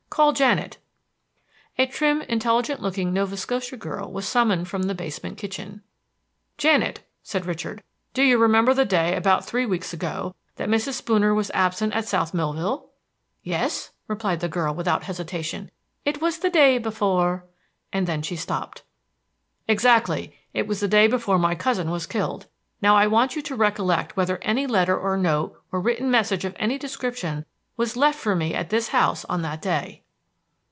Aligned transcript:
"Call 0.11 0.33
Janet." 0.33 0.77
A 1.77 1.85
trim, 1.87 2.21
intelligent 2.23 2.81
looking 2.81 3.13
Nova 3.13 3.37
Scotia 3.37 3.77
girl 3.77 4.11
was 4.11 4.27
summoned 4.27 4.67
from 4.67 4.83
the 4.83 4.93
basement 4.93 5.37
kitchen. 5.37 5.83
"Janet," 6.57 6.99
said 7.23 7.45
Richard, 7.45 7.81
"do 8.13 8.21
you 8.21 8.37
remember 8.37 8.73
the 8.73 8.83
day, 8.83 9.15
about 9.15 9.45
three 9.45 9.65
weeks 9.65 9.93
ago, 9.93 10.35
that 10.57 10.67
Mrs. 10.69 10.93
Spooner 10.95 11.33
was 11.33 11.49
absent 11.53 11.93
at 11.95 12.09
South 12.09 12.33
Millville?" 12.33 12.89
"Yes," 13.41 13.91
replied 14.09 14.41
the 14.41 14.49
girl, 14.49 14.75
without 14.75 15.03
hesitation. 15.05 15.71
"It 16.03 16.21
was 16.21 16.39
the 16.39 16.49
day 16.49 16.77
before" 16.77 17.45
and 17.93 18.05
then 18.05 18.21
she 18.21 18.35
stopped. 18.35 18.83
"Exactly; 19.69 20.37
it 20.53 20.67
was 20.67 20.81
the 20.81 20.89
day 20.89 21.07
before 21.07 21.39
my 21.39 21.55
cousin 21.55 21.89
was 21.89 22.05
killed. 22.05 22.47
Now 22.81 22.97
I 22.97 23.07
want 23.07 23.37
you 23.37 23.41
to 23.43 23.55
recollect 23.55 24.17
whether 24.17 24.39
any 24.41 24.67
letter 24.67 24.97
or 24.99 25.15
note 25.15 25.57
or 25.71 25.79
written 25.79 26.11
message 26.11 26.43
of 26.43 26.53
any 26.59 26.77
description 26.77 27.45
was 27.77 27.95
left 27.97 28.19
for 28.19 28.35
me 28.35 28.53
at 28.53 28.69
this 28.69 28.89
house 28.89 29.23
on 29.25 29.41
that 29.41 29.61
day." 29.61 30.03